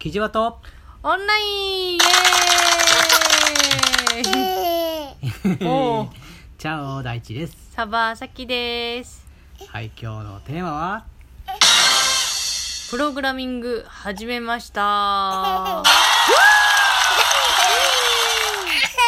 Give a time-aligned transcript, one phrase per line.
[0.00, 0.58] キジワと
[1.02, 1.98] オンラインイ
[4.34, 6.08] エーイおう。
[6.56, 7.54] チャオ大地です。
[7.72, 9.26] サバサキです。
[9.68, 11.04] はい今日のテーマは？
[12.90, 15.82] プログラミング始めました。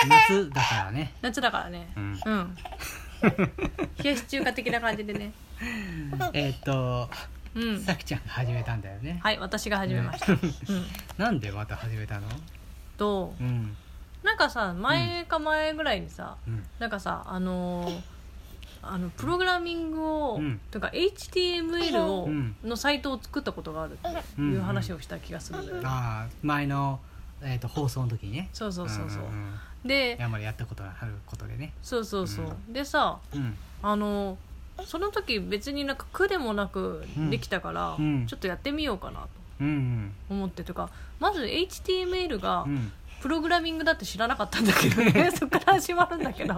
[0.06, 1.14] 夏だからね。
[1.22, 1.90] 夏だからね。
[1.96, 2.20] うん。
[2.22, 2.54] うん。
[4.04, 5.32] 冷やし中華的な感じでね。
[6.34, 7.08] えーっと
[7.54, 7.80] うん。
[7.80, 9.20] さきちゃんが始めたんだよね。
[9.22, 10.40] はい私が始めました、うん。
[11.18, 12.28] なんでまた始めたの？
[12.96, 13.42] とう？
[13.42, 13.76] ん。
[14.22, 16.64] なんかさ前か前ぐらいにさ、うん。
[16.78, 18.00] なんかさあのー
[18.84, 20.60] あのプログラミングを、うん。
[20.72, 22.56] とか HTML を、うん。
[22.64, 25.78] のサイトを作ったことがあるっていう話をした気がするんだよ。
[25.78, 26.98] ね、ああ前の、
[27.42, 28.48] えーっと放送の時にね。
[28.52, 29.58] そうそうそうそう、んんん。
[29.84, 31.72] で山でやったことがあることでね。
[31.82, 33.56] そうそうそう、うでさうん。
[33.82, 34.36] あの
[34.84, 38.26] その時別になんか苦でもなくできたから、うん。
[38.26, 39.28] ちょっとやってみようかなと
[39.60, 40.90] うん思ってとか
[41.20, 42.92] まず HTML がうんうん。
[43.20, 45.30] プログラミングだって知らなかったんだけどね。
[45.38, 46.54] そこから始まるんだけど。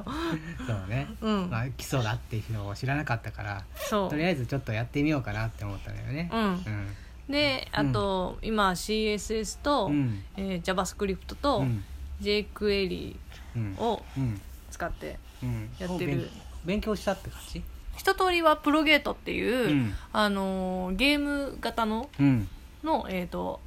[0.67, 1.09] そうね。
[1.21, 6.31] うん、まあ基礎だっていうのを知らなかったからとりあえずちょっとやってみようかなって思ったんだよね。
[6.33, 6.41] うん。
[6.41, 6.97] うん。
[7.29, 10.25] であと、今 CSS と、うん。
[10.39, 11.85] えー JavaScript と、うん。
[12.23, 13.17] jQuery
[13.57, 14.41] うんをうん。
[14.71, 15.69] 使ってうん。
[15.79, 16.17] やってる。
[16.17, 16.31] 勉
[16.65, 17.63] 勉強したって感じ？
[17.97, 19.95] 一通りはプロゲートっていう、うん。
[20.13, 22.49] あのーゲーム型のうん。
[22.83, 23.61] の、えーと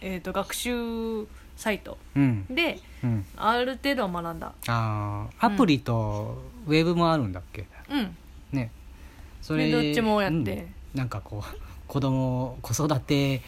[0.00, 2.46] えー、と学習サイトうん。
[2.50, 3.26] でうん。
[3.36, 4.52] ある程度は学んだ。
[4.68, 7.66] ああアプリとウェブもあるんだっけ？
[7.90, 8.16] うん。
[8.52, 8.70] ね。
[9.42, 10.36] そでどっちもやって。
[10.36, 10.66] うん。
[10.94, 13.42] なんかこう子供子育て、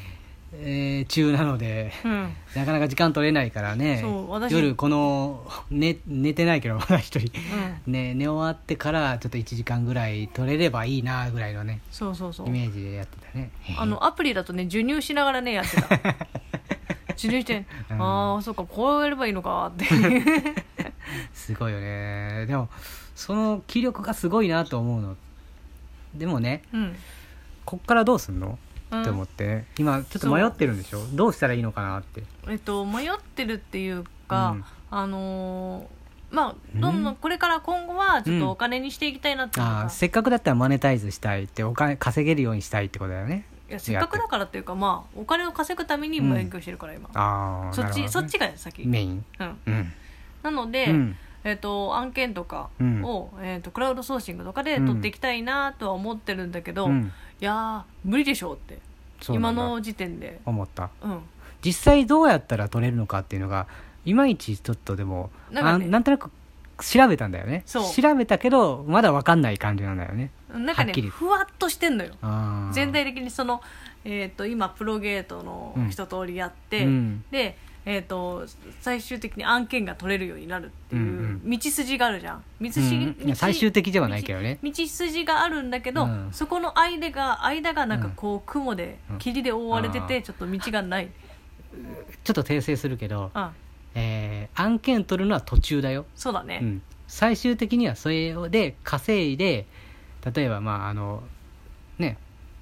[0.53, 2.33] えー中なのでうん。
[2.57, 4.03] なかなか時間取れないからね
[4.51, 7.31] 夜この寝寝てないけどまだ一人。
[7.87, 7.93] うん。
[7.93, 12.49] ね寝終わってからちょっと1時間ぐらい取れればいいなぐらいのねそうそうそう。
[12.49, 13.51] イメージでやってたね。
[13.77, 15.89] あのアプリだとね授乳しながらねやってた。
[17.17, 18.03] 授乳して、うん。
[18.03, 19.85] ああそうかこうやればいいのかって。
[21.35, 22.47] すごいよね。
[22.47, 22.69] でも
[23.15, 25.17] その気力がすごいなと思うの。
[26.15, 26.97] でもねうん、
[27.65, 28.59] こっからどうすんの、うん
[28.95, 29.67] って思ってね。
[29.79, 31.05] 今ちょっと迷ってるんでしょ？
[31.13, 32.23] どうしたらいいのかなって。
[32.49, 34.65] えっと迷ってるっていうか、うん。
[34.91, 35.87] あのー
[36.31, 43.47] まあどんどんこれから今後はちょっとお金にしていきたいなっていうのが、ああせっかくだったらマネタイズしたいってお金稼げるようにしたいってことだよね。
[43.71, 49.25] いやせっかくだからっていうかまあお金を稼ぐためにうん勉強してるから今、ああそっち、ねそっちが先、メイン？
[49.41, 49.93] うん、うん。
[50.43, 57.13] なので、うんえっと案件とかを、えっとクラウドソーシングとかで取っていきたいなとは思ってるんだけど、いうん。
[57.41, 58.79] やー無理でしょうって
[59.29, 60.41] 今の時点で。
[60.45, 60.91] 思った。
[61.03, 61.21] うん。
[61.63, 63.67] 実際どうやったら取れるのかっていうのが
[64.05, 66.31] いまいちちょっとでもなんかねあなんとなく
[66.81, 67.65] 調べたんだよね。
[67.67, 67.83] 調
[68.15, 70.31] べたけどまだ分かんない感じなんだよね。
[70.49, 72.15] なんかねふわっとしてんのよ。
[72.73, 73.61] 全体的にその、
[74.05, 77.25] えー、と今プロゲートの一通りやって、うん。
[77.31, 77.59] で、
[77.91, 78.45] えー、と
[78.83, 82.45] 最終的に案件が取れるようになるっていううん道筋があるじゃん。
[82.61, 83.17] 道う筋、ん。
[83.25, 84.59] いや最終的ではないけどね。
[84.63, 86.29] 道道筋があるんだけど、うん。
[86.33, 89.19] そこの間が間がなんかこう雲で、うん。
[89.19, 91.09] 霧で覆われてて、ちょっと道がない。
[92.25, 93.53] ちょっと訂正するけど、あ
[93.95, 99.67] えー案件取るのは途中だよ、そうだね、うん、最終的にはそれで稼いで
[100.35, 101.23] 例えばまああの
[101.99, 102.19] ね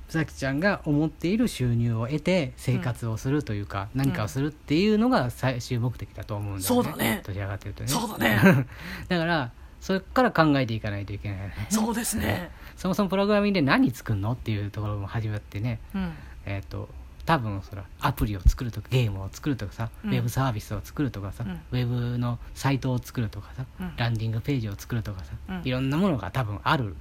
[0.08, 6.62] さきちゃんが思っている収入を得て生活をするというか、何かをするっていうのが最終目的だと思うんだよね。
[6.62, 7.22] そうだね。
[7.26, 7.88] どちらかというとね。
[7.88, 8.66] そうだね。
[9.08, 9.50] だから
[9.80, 11.66] そこから考えていかないといけないよね。
[11.70, 12.50] そうですね。
[12.76, 15.80] そもそもプログラミングで何作るのっていうところも始まってね。
[15.94, 16.12] うん。
[16.44, 16.88] えっ、と
[17.24, 20.10] 多分そらアプリを作るとかゲームを作るとかさ、うん。
[20.10, 21.52] ウェブサービスを作るとかさ、うん。
[21.52, 23.92] ウェブのサイトを作るとかさ、うん。
[23.96, 25.62] ランディングページを作るとかさ、うん。
[25.64, 26.96] いろんなものが多分ある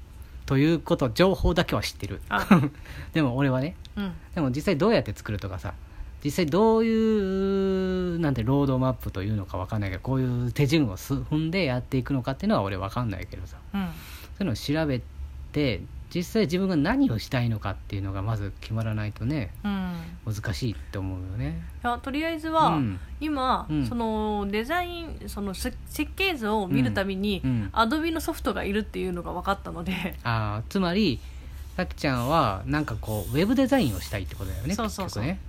[0.45, 2.21] ということ情報だけは知ってる。
[2.29, 2.47] あ。
[3.13, 4.13] でも俺はねうん。
[4.33, 5.73] でも実際どうやって作るとかさ
[6.23, 13.81] 実際どういうなんてロードマップというのか分かんないけどこういう手順をす踏んでやっていくのかっていうのは俺分かんないけどさうん。
[13.81, 13.93] そうい
[14.41, 15.01] うのを調べ
[15.51, 15.81] て
[16.13, 19.93] 実際自分が何をしたいのかっていうのがまず決まらないとねうん。
[20.25, 21.61] 難しいって思うよね。
[21.83, 22.99] いやとりあえずは、うん。
[23.19, 23.85] 今、うん。
[23.85, 27.69] そのデザインそのせ設計図を見るたびに、うん。
[27.73, 30.15] アドビのソフトがいるっていうのが分かったので。
[30.23, 31.19] あーつまり
[31.75, 35.23] さきちゃんはなんかこうウェブデザインをしたいってことだよねそうそうそう。
[35.23, 35.39] ね。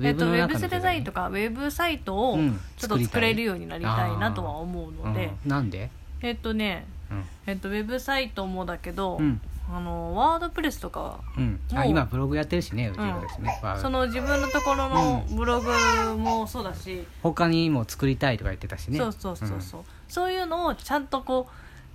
[0.00, 2.58] えっと、ウェブデザインとかウェブサイトをうん。
[2.76, 5.50] ちょっと作れるようになりたいなとは思うので、うん。
[5.50, 5.90] なんで？
[6.22, 7.24] えっとね、うん。
[7.46, 9.40] えっと、ウェブサイトもだけど、うん
[9.72, 11.60] あのワードプレスとかうん。
[11.72, 15.70] あ今ブログやってるしねうちのですね、わその自分のところのブログ
[16.16, 18.98] もそうだし、他にも作りたいとか言ってたしね。
[18.98, 21.48] そうそうそうそう、そういうのをちゃんとこ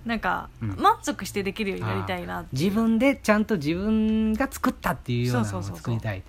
[0.04, 0.76] うなんか、うん。
[0.78, 5.76] 満足してできるようになりたいな自分でちゃんと自分が作ったっていうようなのをそうそうそうそう。
[5.78, 6.22] 作りたい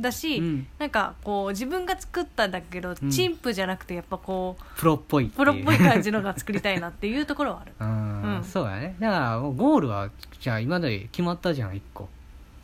[0.00, 0.66] だし、うん。
[0.78, 3.10] なんかこう自分が作ったんだけど、うん。
[3.10, 7.72] 陳腐じゃなくてやっぱこうプロっぽいプロっぽい感じのが作りたいなっていうところはある。
[7.80, 8.44] うん、うん。
[8.44, 8.96] そうだね。
[8.98, 10.10] だからゴールは
[10.40, 12.08] じゃあ今まで決まったじゃん1個。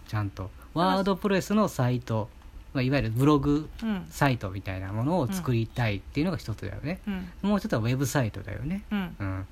[0.08, 0.50] ちゃんと。
[0.74, 2.28] ワードプレスのサイト、
[2.72, 4.06] まあ、いわゆるブログうん。
[4.10, 7.28] サイトみたいなものを作りたいっていうのが一つだよね、うん。
[7.42, 8.82] もう一つはウェブサイトだよね。
[8.90, 9.16] うん。
[9.18, 9.46] うん。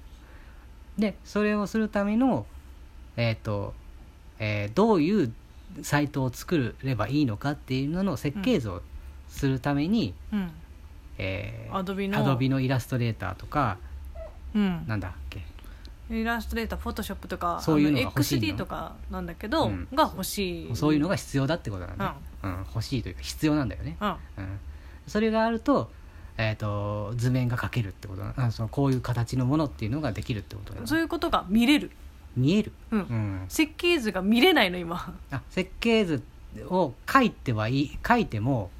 [0.98, 2.46] でそれをするための
[3.16, 3.74] えっ、と、
[4.38, 5.32] えーどういう
[5.82, 8.82] サイトを作ればいいのかっていうのの設計図を
[9.28, 10.50] するために、うん。
[11.18, 12.18] えー、アドビの。
[12.18, 13.78] アドビのイラストレーターとか
[14.54, 14.84] うん。
[14.86, 15.42] なんだっけ？
[16.10, 19.88] イラストレーターフォトショップとかそういうのが欲しいの？XD とかなんだけど、うん。
[19.94, 20.76] が欲しい。
[20.76, 21.98] そういうのが必要だってことなん。
[21.98, 22.50] だ、うん。
[22.68, 24.08] 欲しいというか必要なんだよね、うん。
[24.08, 24.16] うん、
[25.06, 25.90] それがあると,、
[26.36, 28.34] えー、と図面が描けるってことな。
[28.36, 31.90] あそのこういう形のものっていうのができるってことそういうことが見れる、
[32.36, 33.00] 見える、うん。
[33.00, 35.14] うん、設計図が見れないの今。
[35.30, 36.22] あ設計図
[36.66, 38.70] を書いてはいい書いても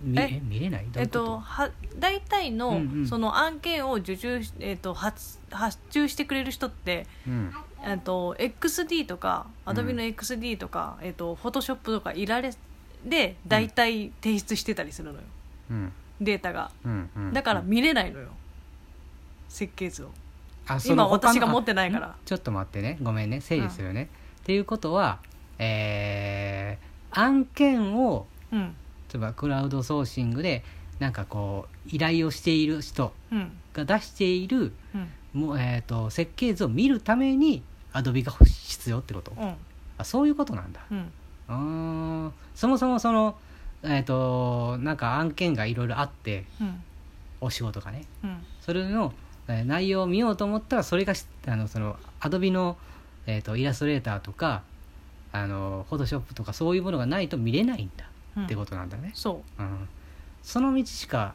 [0.00, 0.86] 見ええ見れない？
[0.92, 1.24] どうえっいうこと？
[1.26, 3.06] とは大体の,、うんうん。
[3.06, 7.52] その案件を受注し、えっと、発発注してくれる人ってうん。
[7.84, 9.76] えっと XD とかうん。
[9.76, 12.52] Adobe の XD とか、えっと、Photoshop とかいられ
[13.04, 15.24] で大体提出してたりするのよ、
[15.70, 15.92] うん。
[16.20, 16.70] データが。
[16.84, 17.32] うんうん。
[17.32, 18.28] だから見れないのよ。
[19.48, 20.10] 設計図を
[20.68, 22.06] あそ今の他の私が持ってないから。
[22.08, 22.98] あちょっと待ってね。
[23.02, 23.40] ごめんね。
[23.40, 24.10] 整理するね、
[24.40, 25.18] っていうことは
[25.58, 28.74] えー案件をうん。
[29.12, 30.62] 例えばクラウドソーシングで
[30.98, 33.52] なんかこう依頼をしている人うん。
[33.72, 35.40] が出しているうん。
[35.40, 37.62] もう、えー、と設計図を見るために
[37.92, 39.32] アドビが必要ってこと？
[39.38, 39.54] うん。
[39.96, 40.80] あそういうことなんだ。
[40.90, 41.12] うん。
[41.48, 42.30] あー。
[42.54, 43.36] そもそもその
[43.82, 46.82] えっ、となんか案件がいろいろあってうん。
[47.40, 48.04] お仕事がね。
[48.24, 48.44] うん。
[48.60, 49.14] それの、
[49.48, 52.76] えー内容を見ようと思ったらそれがしあのそのアドビの、
[53.26, 54.62] えー、とイラストレーターとか
[55.32, 58.44] あのフォトショップとかそういうものがないと見れないんだうん。
[58.44, 59.62] ってことなんだね、そう。
[59.62, 59.88] ん、
[60.42, 61.34] その道しか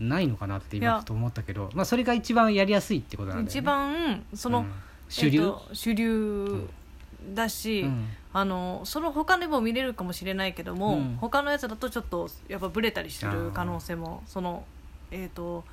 [0.00, 3.50] ないのかなって今ふと思ったけど、まあ、それが一番やりやすいってことなんだよね。
[3.50, 4.72] 一番その、うん。
[5.08, 6.68] 主流、えっと主流？
[7.34, 8.08] だし、うん。
[8.32, 11.16] あのその他でも見れるかもしれないけども、うん。
[11.20, 14.64] 他のやつだとちょっとやっぱブレたりする可能性もその
[15.10, 15.64] えっ、と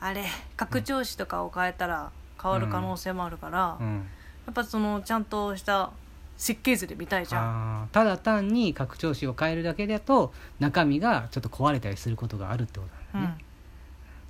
[0.00, 0.24] あれ
[0.56, 2.10] 拡張子とかを変えたら
[2.42, 4.06] 変わる可能性もあるから、やうん。
[4.50, 5.90] っぱそのちゃんとした
[6.36, 7.88] 設計図で見たいじゃん。
[7.92, 13.44] ただ単に拡張子を変えるだけだと中身がちょっと壊れたりすることがあるってことうんなんだね、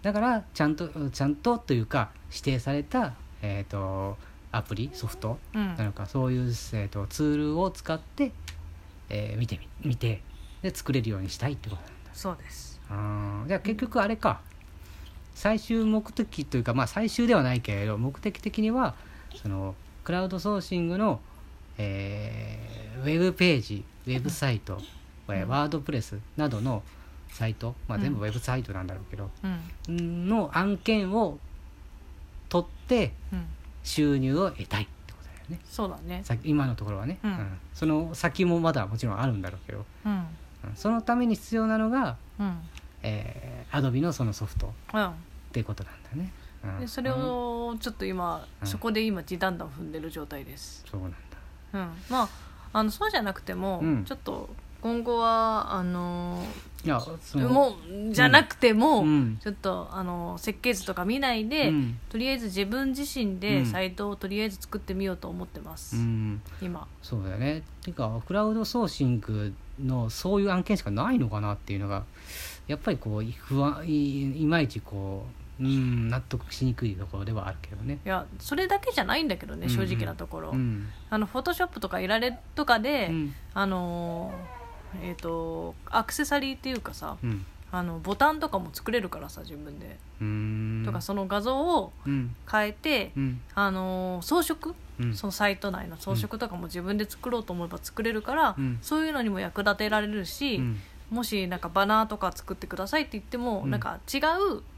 [0.02, 4.16] だからちゃんとちゃんとというか指定された、えー、と
[4.52, 5.74] アプリソフトうん。
[5.76, 8.32] なのかそういう、えー、とツールを使って、
[9.08, 10.22] えー見てみ見て
[10.62, 12.10] で作れるようにしたいってことなんだ。
[12.12, 12.80] そうです。
[12.88, 14.40] あーじゃあ結局あれか
[15.36, 18.94] 最終目的というかまあ最終ではないけれど目的的には
[19.40, 21.20] そのクラウドソーシングの、
[21.78, 24.80] えーウェブページウェブサイト、
[25.28, 25.48] えーうん。
[25.50, 26.82] ワードプレスなどの
[27.28, 28.02] サイト、まあ、うん。
[28.02, 29.30] 全部ウェブサイトなんだろうけど、
[29.88, 30.28] うん。
[30.28, 31.38] の案件を
[32.48, 33.44] 取ってうん、
[33.84, 35.60] 収入を得たいってことだよね。
[35.66, 36.22] そうだね。
[36.24, 37.58] さ今のところはね、うん。
[37.74, 39.84] その先もまだもちろんあるんだろうけど、
[40.74, 42.58] そのために必要なのが、うん
[43.06, 45.06] えー、Adobe のそのソフトうん。
[45.06, 45.12] っ
[45.52, 46.32] ていうことなんだね、
[46.64, 46.80] うん。
[46.80, 48.68] でそれをちょっと今、うん。
[48.68, 50.84] そこで今地段段踏んでる状態です。
[50.90, 51.16] そうなんだ。
[51.74, 52.28] うん、まあ
[52.72, 54.04] あのそうじゃなくても、うん。
[54.04, 54.50] ちょっと
[54.82, 56.44] 今後はあの
[56.84, 57.00] いや
[57.34, 57.76] も
[58.10, 59.38] うじゃなくても、うん。
[59.40, 61.98] ちょっとあの設計図とか見ないで、うん。
[62.10, 63.40] とりあえず自分自身うん。
[63.40, 66.42] でサイトをとりあえず作ってみようと思ってます、うん。
[66.60, 66.86] 今。
[67.02, 67.62] そうだよね。
[67.82, 72.04] ていうかクラウドソーシングのそういう案件しかないのかなっていうのが
[72.66, 75.26] やっぱりこう不安いいまいちこ
[75.60, 77.98] ううん納得しにくいところではあるけどね。
[78.04, 80.88] いやそれだけじゃないんだけどね、うん正直なところ、うん。
[81.08, 83.34] あのフォトショップとかいられとかで、うん。
[83.54, 84.34] あの
[85.02, 87.46] えっ、とアクセサリーっていうかさうん。
[87.72, 90.82] あのボタンとかも作れるからさ自分で、うん。
[90.84, 92.34] とかその画像をうん。
[92.50, 93.40] 変えて、うん。
[93.54, 94.74] あの装飾？
[95.00, 95.14] うん。
[95.14, 98.78] そのサイト内の装飾とかも自分で作ろうと思えば作れるから、うん。
[98.82, 103.70] そういうのにも役立てられるし、うんもしなんかバナーとか作ってくださいって言っても、うん。
[103.70, 104.18] なんか違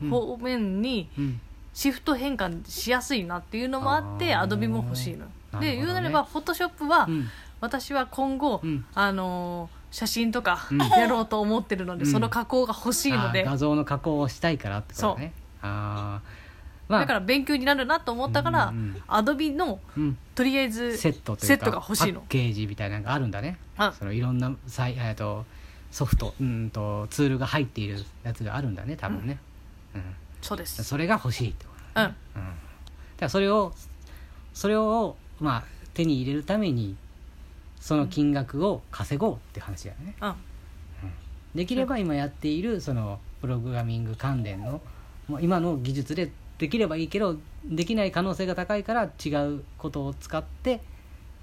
[0.00, 1.40] う方面にうん。
[1.75, 4.42] シフト変換しやすいなっていうのもあってあー。
[4.42, 5.18] アドビも欲しいの。
[5.20, 5.70] なるほどね。
[5.70, 7.28] で言うなればフォトショップは、うん。
[7.61, 8.85] 私は今後、うん。
[8.94, 10.78] あのー写真とかうん。
[10.78, 12.11] やろうと思ってるので、うん。
[12.11, 15.32] その加工が欲しいので、あー画像の加工をしたいからってことね。
[15.62, 16.90] あー。
[16.90, 17.00] まあ。
[17.00, 19.02] だから勉強になるなと思ったから、うんうん。
[19.06, 20.18] アドビのうん。
[20.35, 22.20] とりあえずセットというかセットが欲しいの。
[22.20, 23.56] パッケージみたいなのがあるんだね。
[23.76, 23.94] あ。
[23.99, 25.47] そのいろんなサイ、えー、と
[25.90, 29.38] ソフトうんとツールが入っているやつがあるんだね多分ね、
[29.95, 30.02] うん。
[30.42, 30.83] そうです。
[30.85, 32.42] それが欲しいってことうんだね、うん。
[32.42, 32.54] だか
[33.21, 33.73] らそれを
[34.54, 35.64] それをまあ
[35.95, 36.97] 手に入れるために
[37.80, 40.28] その金額を稼ごうって話だよね、うん。
[40.28, 40.35] うん。
[41.54, 44.80] できれば今やっているそのプログラミング関連の
[45.28, 50.80] もう今の技術でできればいいけどできない可能性が高いから違うことを使って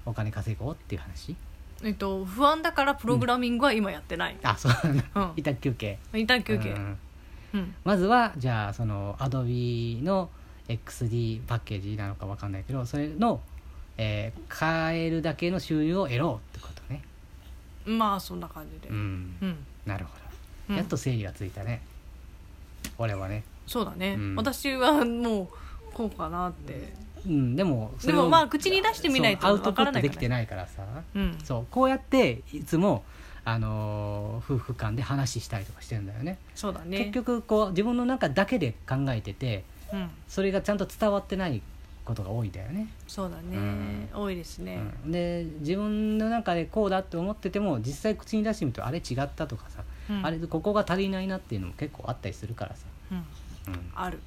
[0.04, 1.34] お金稼ごうっていう話
[1.82, 5.04] えっと不安だからプログラミングは今やってない、あそうなんだ。
[5.14, 5.32] うん。
[5.36, 5.98] 一旦休憩。
[6.14, 6.70] 一旦休憩。
[6.70, 6.98] うん。
[7.54, 7.74] うん。
[7.84, 10.30] まずはじゃあその Adobe の
[10.68, 13.40] XD パッケージなのかわかんないけどそれの、
[13.98, 17.02] えー買えるだけの収入を得ろうってことね。
[17.84, 18.88] まあそんな感じで。
[18.88, 19.36] うん。
[19.40, 20.24] うん、なるほど、
[20.70, 20.76] うん。
[20.76, 21.82] やっと整理がついたね。
[22.98, 23.44] 俺はね。
[23.66, 24.34] そうだね、うん。
[24.36, 25.48] 私はもう
[25.92, 26.94] こうかなって
[27.26, 30.82] うんでもそれをでもまあ口に出してみないとそうアウトプットできてないからさ。
[31.14, 31.38] うん。
[31.44, 33.04] そうこうやっていつも
[33.44, 36.38] あのー夫婦間で話したりとかしてるんだよね。
[36.54, 36.98] そうだね。
[36.98, 40.10] 結局こう自分の中だけで考えててうん。
[40.28, 41.62] それがちゃんと伝わってない
[42.06, 45.10] ことが多いんだよね、そうだね、多いですね、うん。
[45.12, 50.24] で自分の中でこうだって思ってても実際口に出してみるとあれ違ったとかさ、うん。
[50.24, 53.72] あれここが足りないなっていうのも結構あったりするからさ、うん。
[53.74, 54.20] うん、だある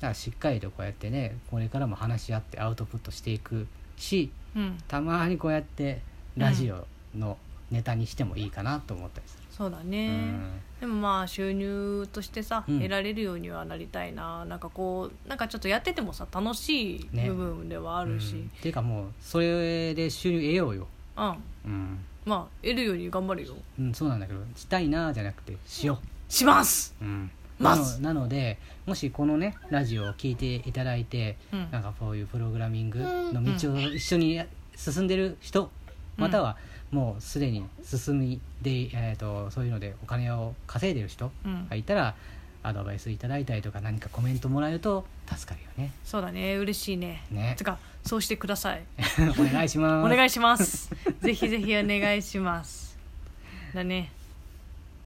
[0.00, 4.78] からしっかりとこうやってねこれからも話し合ってアウトプットしていくしうん。
[4.88, 6.00] たまにこうやって
[6.36, 6.86] ラジオ
[7.16, 7.38] の
[7.70, 10.60] ネタにしてもいいかなと思ったりする、そうだうね、ん。
[10.80, 12.78] でもまあ収入としてさ、うん。
[12.78, 14.44] 得られるようにはなりたいな。
[14.44, 17.28] なんかこうなんかちょっとやっててもさ楽しいね。
[17.28, 18.42] 部分ではあるし、うん。
[18.42, 20.86] っていうかもうそれで収入得ようよ、
[21.16, 21.36] うん。
[21.64, 21.98] うん。
[22.24, 23.54] まあ得るように頑張るよ。
[23.78, 25.98] うん、そうなんだけどしたいなじゃなくてしよ
[26.28, 26.94] します。
[27.00, 27.26] う、うん、な
[27.64, 28.00] ます。
[28.00, 31.68] のなのでもしこのねラジオを聞いていただいてうん。
[31.70, 34.42] なんかこういうプログラミングの道を一緒に
[34.76, 35.70] 進んでる人、
[36.16, 36.56] または
[36.90, 41.68] もうすでに進みで、えー、とそういうのでお金を稼いでる人うん。
[41.68, 42.14] がいたら
[42.62, 45.92] アドバイスいただいたりとか何かコメントもらえると助かるよね。
[46.04, 46.56] そうだね。
[46.56, 47.24] 嬉しいね。
[47.30, 47.54] ね。
[47.58, 48.82] つかそうしてください。
[49.38, 50.06] お願いします。
[50.12, 50.90] お願いします。
[51.20, 52.96] ぜひぜひお願いします。
[53.74, 54.10] だね